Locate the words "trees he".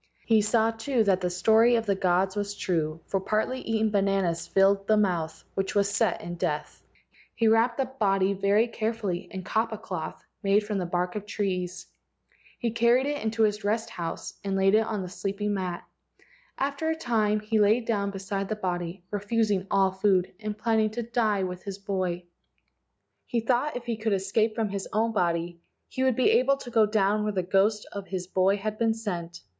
11.27-12.71